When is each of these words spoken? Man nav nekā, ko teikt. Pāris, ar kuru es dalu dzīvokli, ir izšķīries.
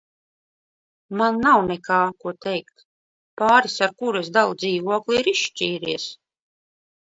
Man 1.19 1.35
nav 1.47 1.59
nekā, 1.71 1.99
ko 2.23 2.33
teikt. 2.47 2.83
Pāris, 3.43 3.77
ar 3.89 3.95
kuru 4.01 4.25
es 4.27 4.33
dalu 4.41 4.59
dzīvokli, 4.65 5.21
ir 5.23 5.33
izšķīries. 5.37 6.11